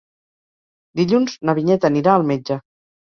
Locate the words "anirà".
1.91-2.15